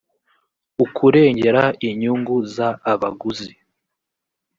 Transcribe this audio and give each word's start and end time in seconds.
ukurengera 0.85 1.63
inyungu 1.87 2.35
z 2.53 2.55
abaguzi 2.91 3.53